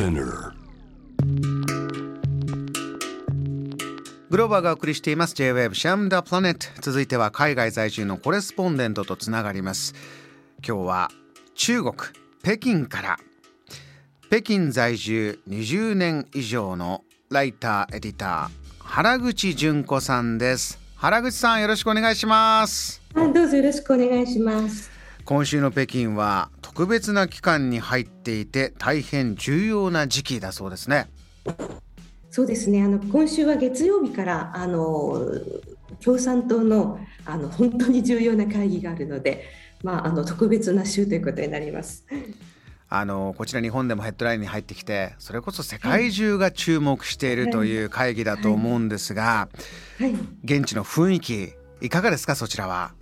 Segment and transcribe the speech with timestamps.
[0.00, 0.54] Spinner.
[4.30, 5.34] グローバーがお送りしています。
[5.34, 9.94] J-Wave シャムダプラネット続いては海外在住のコレスポンデントとつながります。
[10.66, 11.10] 今日は
[11.54, 11.94] 中国
[12.42, 13.18] 北京から。
[14.28, 18.48] 北京在住20年以上のライターエディター
[18.78, 20.78] 原口純子さんです。
[20.96, 23.02] 原口さんよろしくお願いします。
[23.14, 24.90] あどうぞよろしくお願いします。
[25.26, 31.08] 今週の北京は特別な期間に入っていて大変重要な時期だそうですね。
[32.30, 32.84] そうですね。
[32.84, 35.20] あの今週は月曜日からあの
[36.00, 39.46] 共産党のあの本当に重要な会議があるので、
[39.82, 42.06] まあ、あの特別な週ということになります。
[42.88, 49.48] あのこちら日本でもヘッドラインに入ってきてそれこそ世界中が注目しているという会議だと思うんですが、
[49.98, 50.12] はい、
[50.44, 52.92] 現地の雰囲気いかがですかそちらは？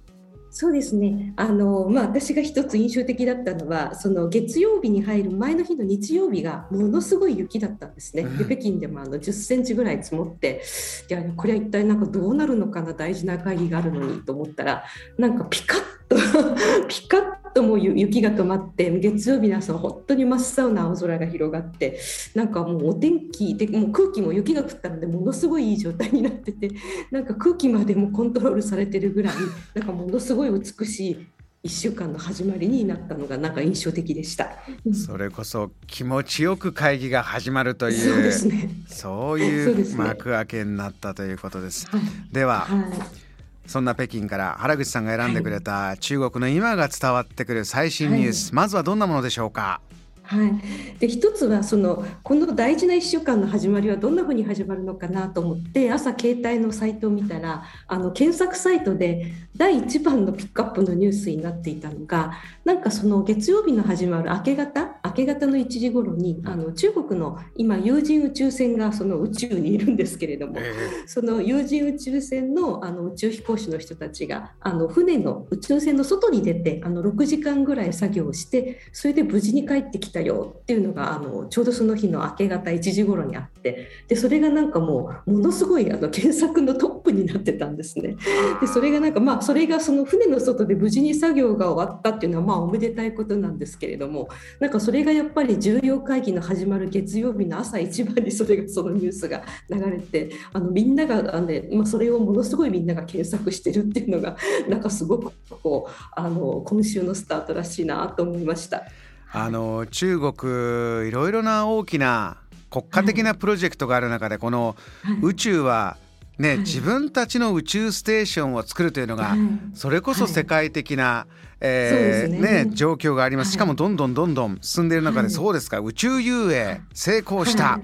[0.50, 8.24] そうですねあの、まあ、私が一つ印象的だったのはその月曜日に入る前の日の日曜日がものすごい雪だったんですね。
[8.24, 10.62] で北京でもあの10センチぐらい積もって
[11.08, 14.84] いやこれは一体なんかどうなるのかな大事な会議があるのにと思ったら
[15.18, 16.16] なんかピカッと
[16.88, 21.98] ピカッともう雪が止まって月曜日の朝本当に真っ青な青空が広がって
[22.34, 26.70] なんかもうお天気でもう空気も雪が降ったのでものすごいいい状態になってて
[27.10, 29.34] なんか空気までもコントロールされてるぐらい
[29.74, 31.26] なんかものすごい美しい
[31.64, 34.50] 1週間の始まりになったのがなんか印象的でした。
[34.94, 38.70] それこそ気持ちよく会議が始まるというそうですね。
[38.86, 41.88] そういう幕開けになったということです。
[41.90, 42.00] はい、
[42.32, 43.27] では、はい
[43.68, 49.80] そんな北京から原口さんが選んでくれた中国の今が伝わってくる最新ニュース、はい、まずはどんなものでしょうか？
[50.28, 62.34] はい、で一つはそのこの大事な1週間の始まりはどんなふうに始まるのかなと思って朝携帯のサイトを見たらあの検索サイトで第1番のピックアップのニュースになっていたのが
[62.66, 70.58] なんかその月曜日の始まる明け方明け方の1時頃にあの中国の今有人宇宙船がその宇宙にいるんですけれども、
[71.06, 88.16] その有人宇宙船のあの宇宙飛行士の人たちがあの船の宇宙船の外に出てあの6時間ぐらい作業をしてそれで無事に帰ってきたよっていうのがあのちょうどその日の明け方1時頃にあってでそれがなんかもうものすごいあの検索のトップになってたんですね。
[88.60, 94.28] でそれがなんかまあそれがその船の外で無事に作業が終わったっていうのはまあおめでたいことなんですけれども
[94.60, 104.36] なんかそれがやっぱり重要会議の始まる月曜日の朝一番にそれがそのニュースが流れてあのみんながあの、ねまあ、それをものすごいみんなが検索してるっていうのが
[104.68, 108.84] なんかすごくこうあの今週のスタートらしいなと思いました。
[109.32, 112.38] あの中国いろいろな大きな
[112.70, 114.76] 国家的なプロジェクトがある中で、この
[115.22, 115.96] 宇宙は
[116.38, 119.36] ね、自分たちの宇宙ステーションを作るというのが、
[119.74, 121.26] それこそ世界的な、
[121.60, 122.66] えね。
[122.72, 123.52] 状況があります。
[123.52, 125.80] しかもどんどんどんどん進んでいる中で、そうですか。
[125.80, 127.80] 宇宙遊泳成功した。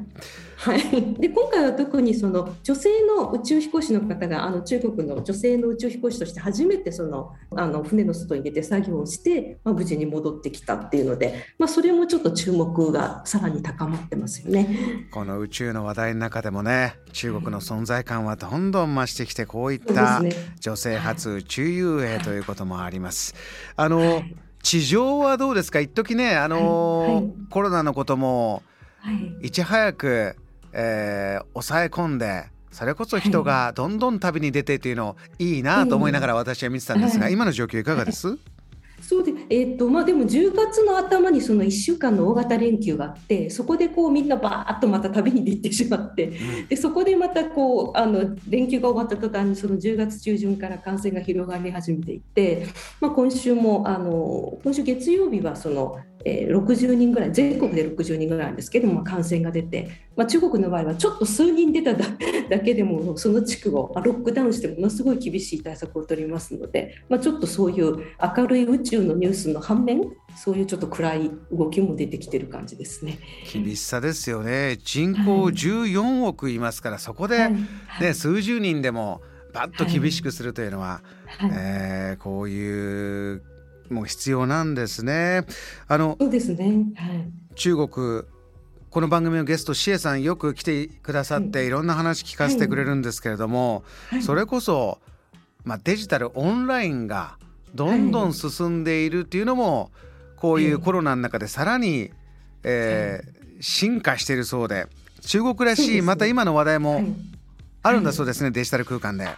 [0.65, 0.81] はい、
[1.21, 15.07] で今回は特にその女性の宇宙飛行士の方があの中国の女性の宇宙飛行士として初めてそのあの船の外に出て作業をして、まあ、無事に戻ってきたっていうので、まあ、それもちょっと注目がさらに高まってますよね。
[15.13, 20.23] この宇宙の話題の中でもね中国の存在感はどんどん増してきてこういった
[20.61, 23.35] 女性初宇宙遊泳ということもあります。
[23.77, 24.35] あの、はい。
[24.63, 25.81] 地上はどうですか？
[25.81, 27.15] 一時ねあの、はい。
[27.17, 28.63] はい、コロナのことも
[29.43, 30.37] いち早く、
[30.75, 38.37] えー、抑え込んでそれこそ人がどんどん旅に出てっていうのいいなと思いながら私は見てたんですが、今の状況いかがです？
[39.01, 52.67] そうで、えーとまあ、でも10月の頭にその1週間の大型連休があってそこでこうみんなバーッとまた旅に出てしまって、うん、でそこでまたこうあの連休が終わった途端にその10月中旬から感染が広がり始めていって、
[52.99, 62.07] まあ、今週もあの今週月曜日はそのえー、60人ぐらい全国で60人ぐらいなんですけども感染が出て、まあ、中国の場合はちょっと数人出ただ
[62.65, 67.99] けでもその地区をロックダウンしてものすごい厳しい対策を取りますので、まあ、ちょっとそういう
[68.37, 70.03] 明るい宇宙のニュースの反面
[70.37, 73.19] そういうちょっと暗い動きも出てきてる感じですね。
[73.53, 74.79] 厳しさですよね。
[74.83, 79.21] 人口14億いますから、はい、そこで、ね、はい、数十人でも
[79.53, 83.43] バッと厳しくするというのは、はい、えー、こういう
[83.91, 85.45] もう必要なんですね。
[85.89, 88.23] あのそうですね、はい、中国
[88.91, 95.01] この番組のゲストシエさんよく来てくださって、い、ろんな話聞かせてくれるんですけれども、はい、それこそ、
[95.65, 97.37] まあ、デジタルオンラインが
[97.75, 99.91] どんどん進んでいるっていうのも、
[100.37, 102.13] こういうコロナの中でさらに、
[102.63, 104.87] えー、進化しているそうで
[105.23, 107.03] 中国らしい、また今の話題も
[107.83, 109.29] あるんだそうですね、デジタル空間で。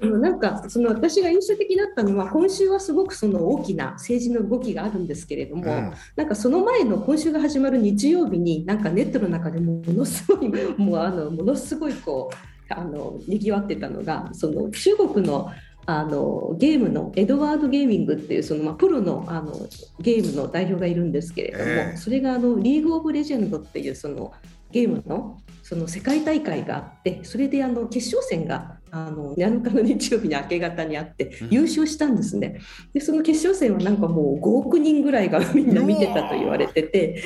[0.00, 10.48] なんかその私が印象的だったのは今週はすごくその大きな政治の動きがあるんですけれども、うん、なんかその前の今週が始まる日曜日になんかネットの中でもものすごい
[10.78, 15.52] もうあのものすごいこうあの賑わってたのがその中国の
[15.86, 19.52] あのゲームのエドワード・ゲーミングっていうその、まあ、プロのあの
[19.98, 24.32] ゲームの代表がいるんですけれども、えー、それがあのリーグ・オブ・レジェンドっていうその
[24.72, 32.60] ゲームのその世界大会があってそれであの決勝戦があの7日の日曜日に明け方にあって優勝したんですね。
[32.92, 37.22] でその決勝戦はなんかもう5億人ぐらいがみんな見てたと言われてて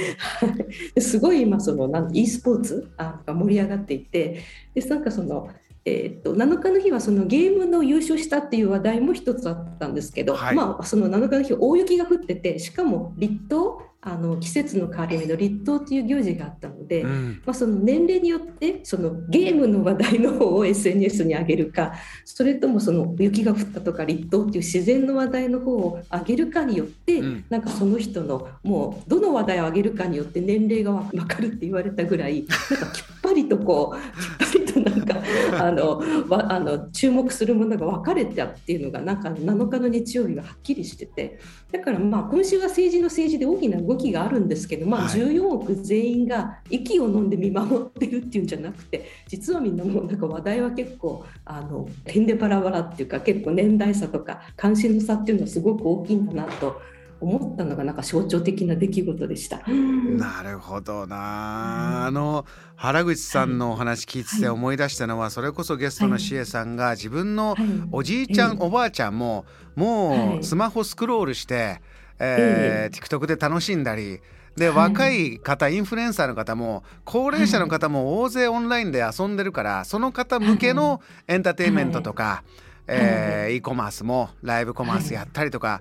[1.00, 4.40] すごい今そのなん e スポーツが盛り上がっていて
[4.74, 5.48] でなんかその
[5.86, 21.94] えーと、7日の日はそのゲームの優勝したっていう話題も一つあったんですけど、はい、まあ、その7日の日大雪が降っててしかも立冬あの季節の変わり目の立冬という行事があったので、うん、まあ、その年齢によってそのゲームの話題の方を SNS に上げるか
[22.26, 35.22] それともその雪が降ったとか立冬っていう自然の話題の方を上げるかによって、うん、なんかその人のもうどの話題を上げるかによって年齢が分かるって言われたぐらいなんかきっぱりとこうきっぱりとなんか
[35.58, 41.38] あのあの注目するものが分かれたっていうのがなんか7日の日曜日がはっきりしてて。
[41.72, 56.80] だからまあ今週は政治の政治で大きな動動きがあるんですけど、まあ、14億全員が息を飲んで見守ってるっていうんじゃなくて実はみんなもうなんか話題は結構あのてんでバラバラっていうか結構年代差とか関心の差っていうのはすごく大きいんだなと
[57.24, 59.62] 思ったのがなんか象徴的な出来事でした。
[59.66, 62.44] なるほどな、あの
[62.76, 67.56] 原口さんのお話聞いてて思い出したのは、それこそゲストのしえさんが自分の
[67.92, 69.44] おじいちゃん、おばあちゃんも
[69.74, 71.80] もうスマホスクロールして、
[72.18, 74.20] えー、TikTok で楽しんだり
[74.56, 82.50] で、はい、若い方インフルエンサーの方も高齢者の方も大勢オンラインで遊んでるからその方向けのエンターテインメントとか、はい、
[82.88, 85.80] えー、e コマースもライブコマースやったりとか、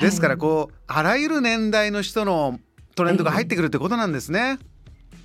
[0.00, 2.58] ですからこうあらゆる年代の人の
[2.94, 4.58] トレンドが入ってくるってことなんですね。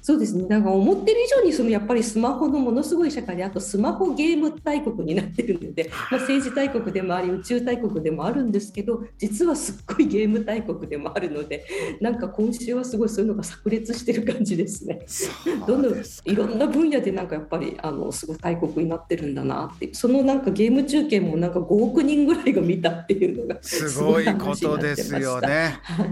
[0.01, 11.65] そうですね、だから思ってる以上にそのやっぱりスマホのものすごい社会であとスマホゲーム大国になってるので、まあ、政治大国でもあり宇宙大国でもあるんですけど実はすっごいゲーム大国でもあるので
[12.01, 15.05] なんか今週はすごいそういうのが炸裂してる感じですね。
[15.67, 15.93] どんどん
[16.25, 25.79] いろんな分野でなんかやっぱりあのすごい大国になってるんだなってそのなんかゲーム中継もなんか5億人ぐらいが見たっていうのがすごいことですよね。
[25.83, 26.05] は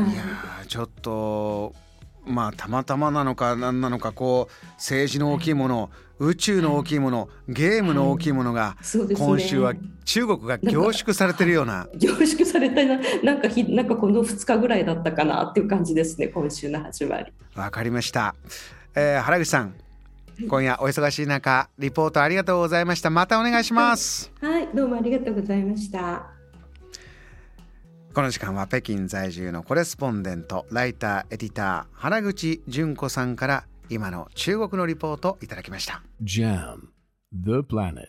[0.00, 0.16] い、い。
[0.16, 0.22] や
[0.66, 1.74] ちょっと
[2.26, 8.76] まあたまたまなのか何なのかこう政治の大きいもの、宇宙の大きいもの、ゲームの大きいものが、
[9.16, 9.74] 今週は
[10.04, 11.88] 中国が凝縮されてるような。
[11.96, 17.32] 凝縮されたななんかひなんかこの2日ぐらいだったかなっていう感じですね今週の始まり。
[17.54, 18.34] わかりました、
[18.94, 19.74] えー、原口さん
[20.48, 23.10] 今夜お忙しい中リポートありがとうございました。
[23.10, 24.32] またお願いします。
[24.40, 26.26] はいどうもありがとうございました
[28.14, 36.00] この時間は北京在住のコレスポンデントライターエディター原口純子さんから今の中国のリポートいただきました。
[36.22, 36.90] JAM
[37.32, 38.06] The Planet.